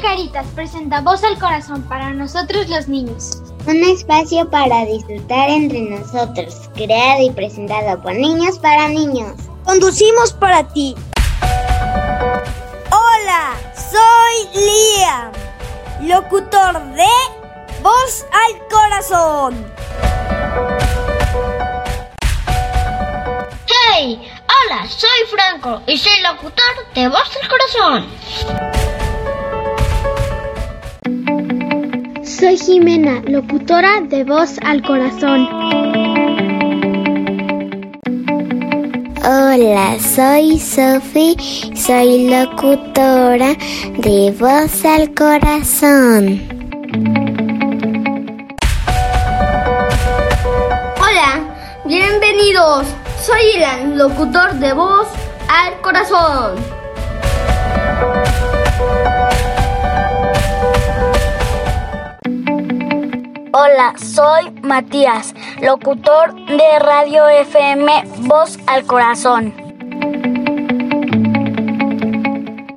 [0.00, 3.42] Caritas presenta Voz al Corazón para nosotros los niños.
[3.66, 9.34] Un espacio para disfrutar entre nosotros, creado y presentado por niños para niños.
[9.64, 10.94] Conducimos para ti.
[12.90, 15.32] Hola, soy Liam,
[16.08, 19.72] locutor de Voz al Corazón.
[23.92, 24.30] Hey,
[24.64, 28.69] hola, soy Franco y soy locutor de Voz al Corazón.
[32.40, 35.46] Soy Jimena, locutora de Voz al Corazón.
[39.22, 41.36] Hola, soy Sophie,
[41.76, 43.54] soy locutora
[43.98, 46.40] de Voz al Corazón.
[50.96, 51.40] Hola,
[51.84, 52.86] bienvenidos.
[53.20, 55.08] Soy Ilan, locutor de Voz
[55.46, 56.54] al Corazón.
[63.52, 69.52] Hola, soy Matías, locutor de Radio FM Voz al Corazón.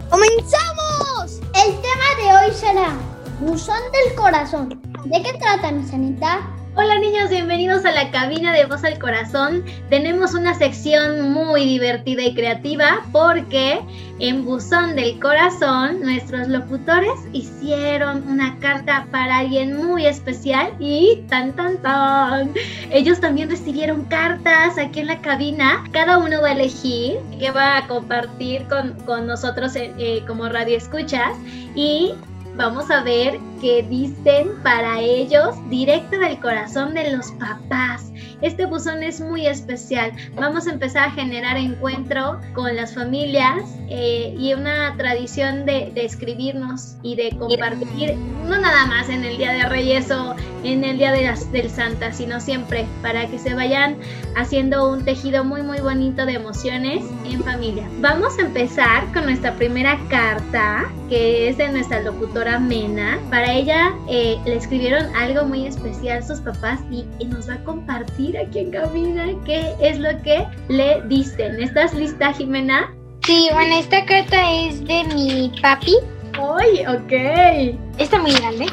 [0.09, 1.41] ¡Comenzamos!
[1.53, 2.97] El tema de hoy será
[3.39, 4.81] Buzón del Corazón.
[5.05, 6.39] ¿De qué trata, mi sanita?
[6.75, 9.63] Hola niños, bienvenidos a la cabina de Voz al Corazón.
[9.91, 13.79] Tenemos una sección muy divertida y creativa porque
[14.17, 21.53] en Buzón del Corazón nuestros locutores hicieron una carta para alguien muy especial y tan
[21.53, 22.51] tan tan.
[22.89, 25.83] Ellos también recibieron cartas aquí en la cabina.
[25.91, 30.49] Cada uno va a elegir qué va a compartir con, con nosotros eh, eh como
[30.49, 31.37] radio escuchas
[31.75, 32.13] y
[32.55, 38.12] Vamos a ver qué dicen para ellos directo del corazón de los papás.
[38.43, 40.11] Este buzón es muy especial.
[40.35, 46.97] Vamos a empezar a generar encuentro con las familias eh, y una tradición de, escribirnos
[47.03, 51.13] y de compartir, no nada más en el Día de Reyes o en el Día
[51.13, 53.95] de del Santa, sino siempre para que se vayan
[54.35, 57.87] haciendo un tejido muy muy bonito de emociones en familia.
[58.01, 63.19] Vamos a empezar con nuestra primera carta, que es de nuestra locutora Mena.
[63.29, 67.63] Para ella eh, le escribieron algo muy especial sus papás y, y nos va a
[67.63, 71.61] compartir aquí en cabina qué es lo que le dicen.
[71.61, 72.93] ¿Estás lista, Jimena?
[73.25, 75.95] Sí, bueno, esta carta es de mi papi.
[76.33, 77.77] ¡Ay, ok!
[77.97, 78.65] Está muy grande.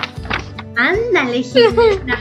[0.76, 2.18] Ándale, Jimena.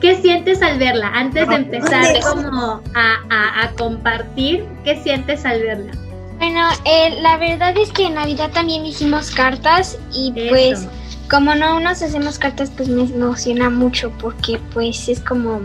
[0.00, 1.08] ¿Qué sientes al verla?
[1.14, 5.92] Antes de empezar como a, a, compartir, ¿qué sientes al verla?
[6.38, 10.88] Bueno, eh, la verdad es que en Navidad también hicimos cartas y pues
[11.30, 15.60] como no nos hacemos cartas, pues me emociona mucho porque pues es como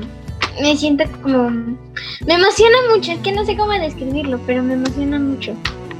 [0.61, 1.49] me siento como...
[1.49, 5.53] Me emociona mucho, es que no sé cómo describirlo, pero me emociona mucho.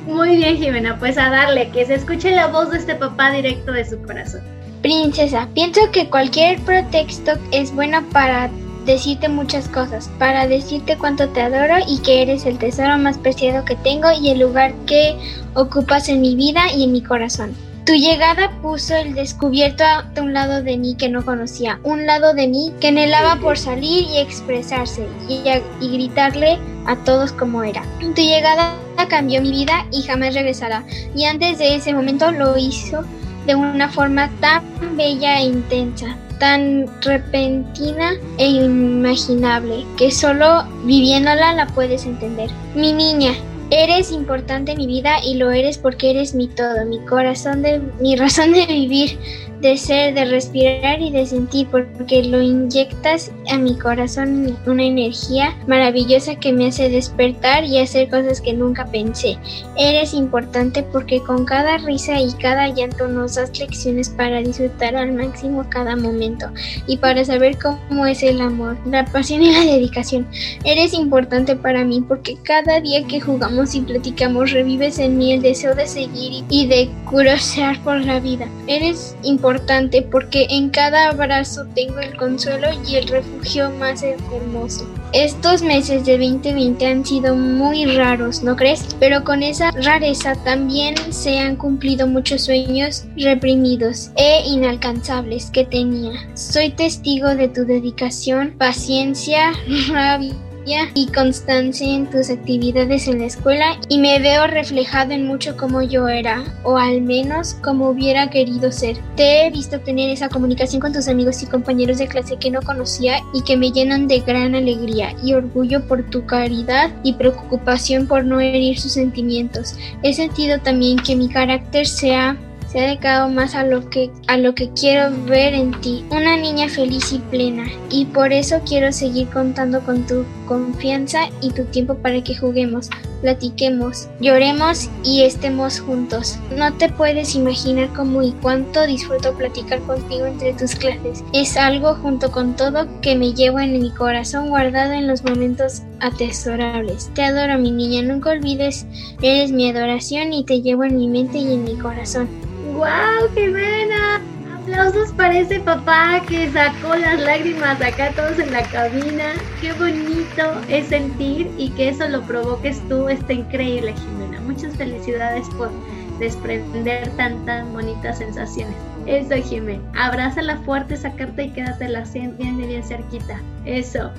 [0.08, 3.72] Muy bien, Jimena, pues a darle, que se escuche la voz de este papá directo
[3.72, 4.42] de su corazón.
[4.82, 8.52] Princesa, pienso que cualquier pretexto es bueno para
[8.86, 13.66] decirte muchas cosas, para decirte cuánto te adoro y que eres el tesoro más preciado
[13.66, 15.18] que tengo y el lugar que
[15.56, 17.56] ocupas en mi vida y en mi corazón.
[17.86, 19.84] Tu llegada puso el descubierto
[20.16, 23.60] de un lado de mí que no conocía, un lado de mí que anhelaba por
[23.60, 25.42] salir y expresarse y,
[25.80, 26.58] y gritarle
[26.88, 27.84] a todos como era.
[28.00, 28.76] Tu llegada
[29.08, 30.84] cambió mi vida y jamás regresará.
[31.16, 33.04] Y antes de ese momento lo hizo
[33.46, 34.64] de una forma tan
[34.98, 42.50] bella e intensa, tan repentina e inimaginable, que solo viviéndola la puedes entender.
[42.74, 43.34] Mi niña,
[43.72, 47.82] Eres importante en mi vida y lo eres porque eres mi todo, mi corazón, de,
[48.00, 49.18] mi razón de vivir,
[49.62, 55.56] de ser, de respirar y de sentir, porque lo inyectas a mi corazón una energía
[55.68, 59.38] maravillosa que me hace despertar y hacer cosas que nunca pensé.
[59.78, 65.14] Eres importante porque con cada risa y cada llanto nos das lecciones para disfrutar al
[65.14, 66.48] máximo cada momento
[66.88, 70.28] y para saber cómo es el amor, la pasión y la dedicación.
[70.64, 75.42] Eres importante para mí porque cada día que jugamos y platicamos revives en mí el
[75.42, 78.46] deseo de seguir y de curiosear por la vida.
[78.68, 84.86] Eres importante porque en cada abrazo tengo el consuelo y el refugio más hermoso.
[85.14, 88.98] Estos meses de 2020 han sido muy raros, ¿no crees?
[89.00, 96.12] Pero con esa rareza también se han cumplido muchos sueños reprimidos e inalcanzables que tenía.
[96.34, 99.54] Soy testigo de tu dedicación, paciencia,
[99.90, 100.36] rabia
[100.66, 105.84] y constancia en tus actividades en la escuela y me veo reflejado en mucho como
[105.84, 108.98] yo era, o al menos como hubiera querido ser.
[109.16, 112.62] Te he visto tener esa comunicación con tus amigos y compañeros de clase que no
[112.62, 118.08] conocía y que me llenan de gran alegría y orgullo por tu caridad y preocupación
[118.08, 119.76] por no herir sus sentimientos.
[120.02, 122.38] He sentido también que mi carácter se ha
[122.76, 126.36] Se ha dedicado más a lo que a lo que quiero ver en ti, una
[126.36, 131.64] niña feliz y plena, y por eso quiero seguir contando con tu confianza y tu
[131.64, 132.90] tiempo para que juguemos,
[133.22, 136.38] platiquemos, lloremos y estemos juntos.
[136.54, 141.24] No te puedes imaginar cómo y cuánto disfruto platicar contigo entre tus clases.
[141.32, 145.84] Es algo junto con todo que me llevo en mi corazón guardado en los momentos
[146.02, 147.10] atesorables.
[147.14, 148.86] Te adoro mi niña, nunca olvides,
[149.22, 152.28] eres mi adoración y te llevo en mi mente y en mi corazón.
[152.76, 154.22] ¡Wow, Jimena!
[154.54, 159.32] Aplausos para ese papá que sacó las lágrimas acá todos en la cabina.
[159.62, 163.08] Qué bonito es sentir y que eso lo provoques tú.
[163.08, 164.42] Está increíble, Jimena.
[164.42, 165.72] Muchas felicidades por
[166.20, 168.76] desprender tantas bonitas sensaciones.
[169.06, 169.80] Eso, Jimé.
[169.96, 173.40] Abrázala fuerte esa carta y quédatela bien, bien, bien cerquita.
[173.66, 174.10] Eso.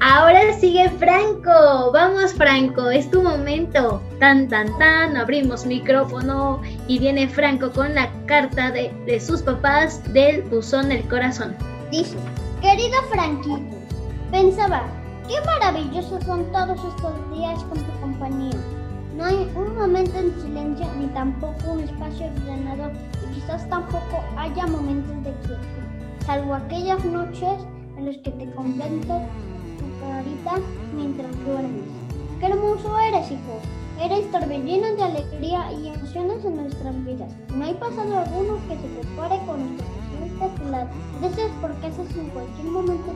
[0.00, 1.92] Ahora sigue Franco.
[1.92, 2.90] Vamos, Franco.
[2.90, 4.02] Es tu momento.
[4.18, 5.16] Tan, tan, tan.
[5.16, 11.06] Abrimos micrófono y viene Franco con la carta de, de sus papás del buzón del
[11.08, 11.54] corazón.
[11.90, 12.16] Dice,
[12.62, 13.60] querido Franquito,
[14.30, 14.84] pensaba,
[15.28, 18.00] qué maravillosos son todos estos días con tu
[19.96, 22.92] en silencio ni tampoco un espacio ordenado
[23.24, 27.58] y quizás tampoco haya momentos de quietud, salvo aquellas noches
[27.96, 29.20] en las que te contemplo
[29.78, 30.52] tu carita
[30.94, 31.90] mientras duermes.
[32.38, 33.58] ¡Qué hermoso eres, hijo!
[34.00, 37.34] Eres torbellino de alegría y emociones en nuestras vidas.
[37.52, 40.88] No hay pasado alguno que se compare con nuestro presente a tu lado.
[41.20, 43.12] Gracias porque haces en cualquier momento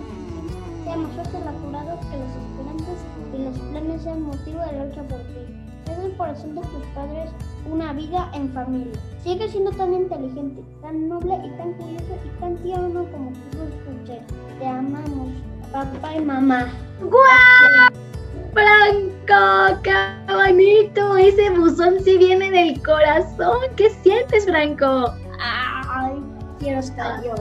[0.85, 2.99] sea más fácil apurado que los esperanzas
[3.32, 5.74] y los planes sean motivo de lucha por ti.
[6.14, 7.31] El corazón de tus padres
[7.69, 8.93] una vida en familia.
[9.25, 14.20] Sigue siendo tan inteligente, tan noble y tan curioso y tan tierno como pudo escuchar.
[14.61, 15.32] Te amamos,
[15.72, 16.69] papá y mamá.
[17.00, 17.90] ¡Guau!
[18.52, 21.16] Franco, qué bonito.
[21.16, 23.58] Ese buzón sí viene del corazón.
[23.75, 25.12] ¿Qué sientes, Franco?
[25.40, 26.22] Ay,
[26.60, 27.34] quiero estar yo.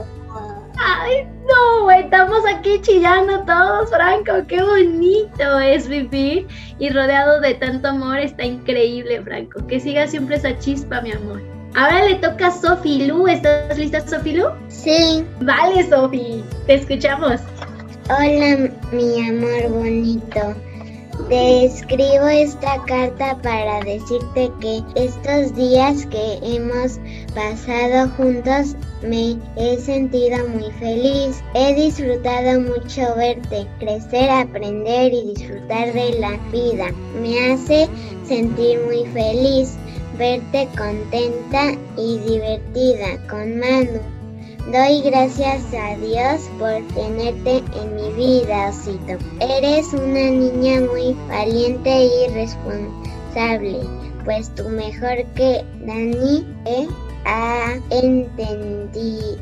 [2.14, 4.46] Estamos aquí chillando todos, Franco.
[4.46, 6.46] Qué bonito es vivir
[6.78, 8.20] y rodeado de tanto amor.
[8.20, 9.66] Está increíble, Franco.
[9.66, 11.42] Que siga siempre esa chispa, mi amor.
[11.74, 13.26] Ahora le toca a Sofi Lu.
[13.26, 14.44] ¿Estás lista, Sofi Lu?
[14.68, 15.26] Sí.
[15.40, 16.44] Vale, Sofi.
[16.68, 17.40] Te escuchamos.
[18.08, 20.54] Hola, mi amor bonito.
[21.28, 26.98] Te escribo esta carta para decirte que estos días que hemos
[27.34, 31.42] pasado juntos me he sentido muy feliz.
[31.54, 36.92] He disfrutado mucho verte, crecer, aprender y disfrutar de la vida.
[37.22, 37.88] Me hace
[38.26, 39.76] sentir muy feliz
[40.18, 44.13] verte contenta y divertida con Manu.
[44.72, 49.18] Doy gracias a Dios por tenerte en mi vida, Osito.
[49.38, 53.80] Eres una niña muy valiente y responsable,
[54.24, 56.88] pues tú mejor que Dani ¿eh?
[57.24, 59.38] Ha entendido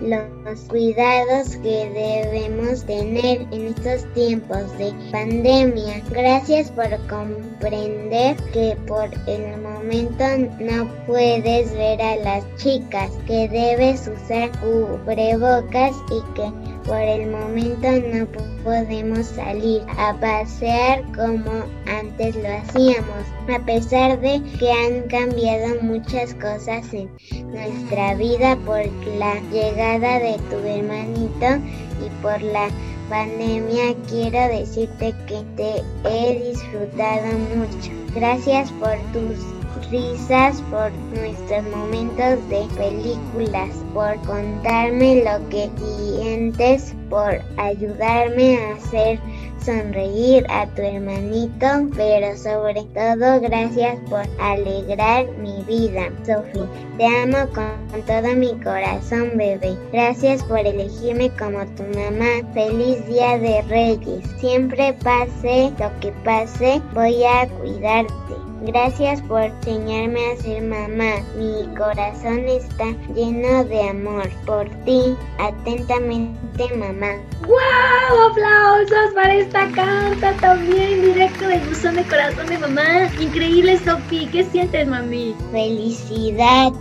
[0.00, 6.02] los cuidados que debemos tener en estos tiempos de pandemia.
[6.10, 10.24] Gracias por comprender que por el momento
[10.60, 17.88] no puedes ver a las chicas, que debes usar cubrebocas y que por el momento
[18.12, 18.26] no
[18.64, 26.34] podemos salir a pasear como antes lo hacíamos, a pesar de que han cambiado muchas
[26.34, 27.10] cosas en
[27.52, 28.86] nuestra vida por
[29.18, 31.64] la llegada de tu hermanito
[32.04, 32.68] y por la
[33.08, 37.90] pandemia, quiero decirte que te he disfrutado mucho.
[38.14, 39.59] Gracias por tus
[39.90, 49.18] risas, por nuestros momentos de películas, por contarme lo que sientes, por ayudarme a hacer
[49.64, 51.66] sonreír a tu hermanito,
[51.96, 56.10] pero sobre todo gracias por alegrar mi vida.
[56.24, 56.66] Sophie,
[56.96, 59.76] te amo con todo mi corazón, bebé.
[59.92, 62.48] Gracias por elegirme como tu mamá.
[62.54, 64.24] Feliz día de Reyes.
[64.38, 68.49] Siempre pase lo que pase, voy a cuidarte.
[68.62, 71.24] Gracias por enseñarme a ser mamá.
[71.36, 75.16] Mi corazón está lleno de amor por ti.
[75.38, 77.14] Atentamente, mamá.
[77.46, 78.30] ¡Wow!
[78.30, 83.08] Aplausos para esta carta también, directo del buzón de corazón de mamá.
[83.18, 84.26] Increíble, Sofi.
[84.26, 85.34] ¿Qué sientes, mami?
[85.52, 86.72] Felicidad.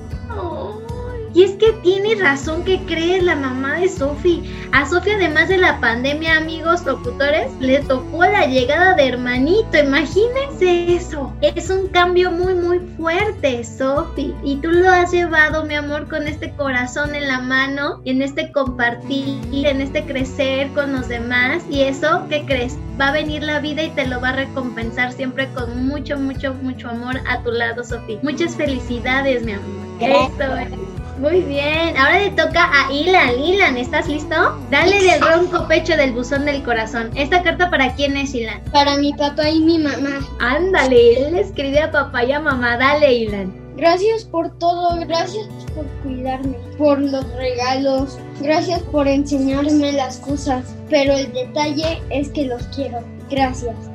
[1.34, 4.44] Y es que tiene razón que crees la mamá de Sofi.
[4.72, 9.78] A Sofi, además de la pandemia, amigos locutores, le tocó la llegada de hermanito.
[9.78, 11.34] Imagínense eso.
[11.42, 14.34] Es un cambio muy, muy fuerte, Sofi.
[14.44, 18.52] Y tú lo has llevado, mi amor, con este corazón en la mano, en este
[18.52, 21.64] compartir, en este crecer con los demás.
[21.70, 22.78] Y eso, ¿qué crees?
[23.00, 26.54] Va a venir la vida y te lo va a recompensar siempre con mucho, mucho,
[26.56, 28.20] mucho amor a tu lado, Sofi.
[28.24, 29.90] Muchas felicidades, mi amor.
[30.02, 30.99] Eso es.
[31.20, 33.44] Muy bien, ahora le toca a Ilan.
[33.44, 34.58] Ilan, ¿estás listo?
[34.72, 37.12] Dale del ronco pecho del buzón del corazón.
[37.14, 38.62] ¿Esta carta para quién es, Ilan?
[38.72, 40.26] Para mi papá y mi mamá.
[40.40, 42.78] Ándale, él le escribe a papá y a mamá.
[42.78, 43.54] Dale, Ilan.
[43.76, 51.14] Gracias por todo, gracias por cuidarme, por los regalos, gracias por enseñarme las cosas, pero
[51.14, 53.00] el detalle es que los quiero.
[53.30, 53.88] Gracias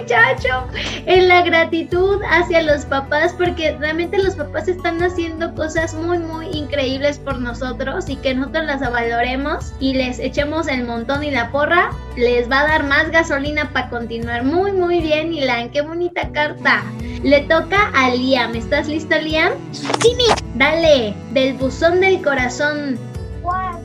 [0.00, 0.66] muchacho
[1.06, 6.46] en la gratitud hacia los papás porque realmente los papás están haciendo cosas muy muy
[6.48, 11.50] increíbles por nosotros y que nosotros las valoremos y les echemos el montón y la
[11.50, 15.32] porra les va a dar más gasolina para continuar muy muy bien.
[15.32, 16.82] Ilan qué bonita carta.
[17.22, 18.54] Le toca a Liam.
[18.54, 19.52] ¿estás listo Liam?
[19.72, 20.24] Sí mi
[20.54, 22.98] dale del buzón del corazón.
[23.42, 23.76] ¿Cuál?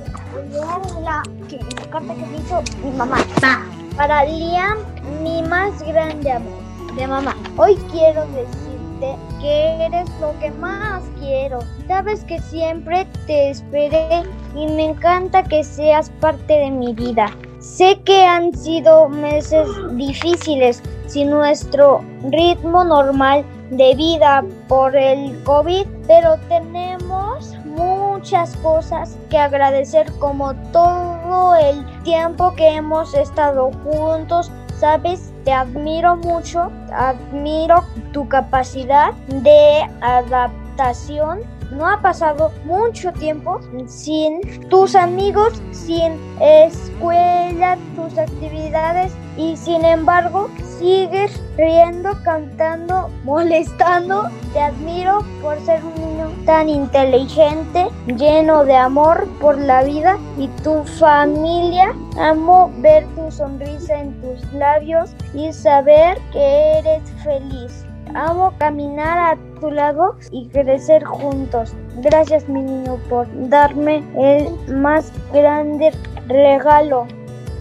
[1.01, 3.17] la, que, la carta que hizo mi mamá.
[3.43, 3.61] Va.
[3.95, 4.77] Para Liam,
[5.21, 6.61] mi más grande amor
[6.95, 7.35] de mamá.
[7.57, 11.59] Hoy quiero decirte que eres lo que más quiero.
[11.87, 14.23] Sabes que siempre te esperé
[14.55, 17.31] y me encanta que seas parte de mi vida.
[17.59, 25.85] Sé que han sido meses difíciles sin nuestro ritmo normal de vida por el COVID,
[26.07, 34.51] pero tenemos muchas cosas que agradecer como todo el tiempo que hemos estado juntos.
[34.81, 37.83] Sabes, te admiro mucho, admiro
[38.13, 41.41] tu capacidad de adaptación.
[41.69, 50.49] No ha pasado mucho tiempo sin tus amigos, sin escuela, tus actividades y sin embargo
[50.81, 54.27] sigues riendo, cantando, molestando.
[54.51, 60.47] Te admiro por ser un niño tan inteligente, lleno de amor por la vida y
[60.63, 61.93] tu familia.
[62.19, 67.85] Amo ver tu sonrisa en tus labios y saber que eres feliz.
[68.15, 71.73] Amo caminar a tu lado y crecer juntos.
[71.97, 75.91] Gracias mi niño por darme el más grande
[76.27, 77.05] regalo.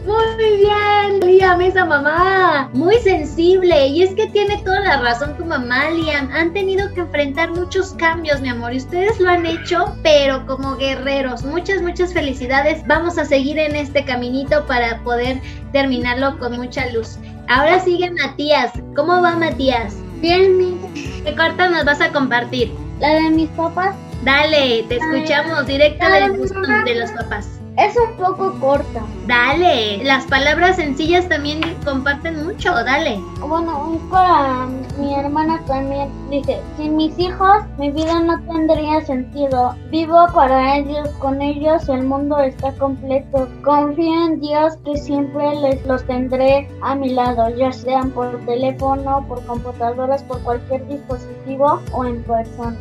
[0.06, 2.70] Muy bien, Liam, esa mamá.
[2.72, 3.88] Muy sensible.
[3.88, 6.30] Y es que tiene toda la razón tu mamá, Liam.
[6.32, 8.72] Han tenido que enfrentar muchos cambios, mi amor.
[8.72, 11.42] Y ustedes lo han hecho, pero como guerreros.
[11.44, 12.86] Muchas, muchas felicidades.
[12.86, 15.40] Vamos a seguir en este caminito para poder
[15.72, 17.18] terminarlo con mucha luz.
[17.48, 18.72] Ahora sigue Matías.
[18.96, 19.94] ¿Cómo va Matías?
[20.20, 20.78] Bien, mi.
[21.24, 22.72] ¿Qué carta nos vas a compartir?
[23.00, 23.94] La de mis papás.
[24.24, 27.59] Dale, te escuchamos directo del de los papás.
[27.76, 29.02] Es un poco corta.
[29.26, 33.18] Dale, las palabras sencillas también comparten mucho, dale.
[33.40, 34.66] Bueno, para
[34.98, 39.74] mi hermana también dice, sin mis hijos mi vida no tendría sentido.
[39.90, 43.48] Vivo para ellos, con ellos el mundo está completo.
[43.62, 49.24] Confío en Dios que siempre les los tendré a mi lado, ya sean por teléfono,
[49.28, 52.76] por computadoras, por cualquier dispositivo o en persona.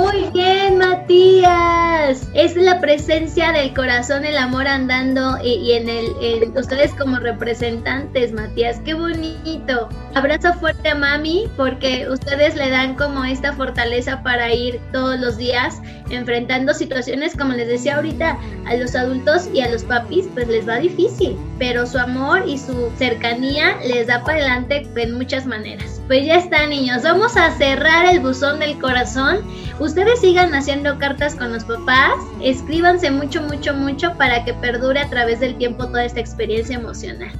[0.00, 2.26] Muy bien, Matías.
[2.32, 8.80] Es la presencia del corazón, el amor andando y, en el ustedes como representantes, Matías.
[8.82, 9.90] Qué bonito.
[10.14, 15.36] Abrazo fuerte a mami porque ustedes le dan como esta fortaleza para ir todos los
[15.36, 20.48] días enfrentando situaciones como les decía ahorita a los adultos y a los papis pues
[20.48, 25.44] les va difícil, pero su amor y su cercanía les da para adelante en muchas
[25.44, 25.99] maneras.
[26.10, 27.04] Pues ya está, niños.
[27.04, 29.44] Vamos a cerrar el buzón del corazón.
[29.78, 32.14] Ustedes sigan haciendo cartas con los papás.
[32.42, 37.30] Escríbanse mucho, mucho, mucho para que perdure a través del tiempo toda esta experiencia emocional.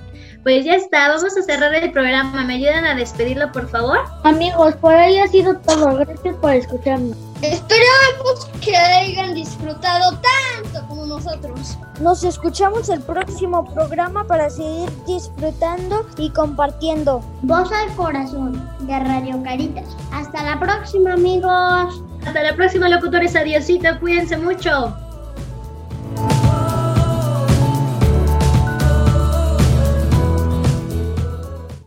[0.45, 2.45] Pues ya está, vamos a cerrar el programa.
[2.45, 3.99] ¿Me ayudan a despedirlo, por favor?
[4.23, 5.97] Amigos, por ahí ha sido todo.
[5.97, 7.30] Gracias por escucharnos.
[7.43, 11.79] Esperamos que hayan disfrutado tanto como nosotros.
[12.01, 17.23] Nos escuchamos el próximo programa para seguir disfrutando y compartiendo.
[17.43, 19.87] Voz al corazón de Radio Caritas.
[20.13, 22.03] Hasta la próxima, amigos.
[22.27, 23.35] Hasta la próxima, locutores.
[23.35, 24.95] Adiosito, cuídense mucho.